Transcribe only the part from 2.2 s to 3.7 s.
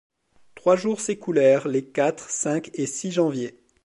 cinq et six janvier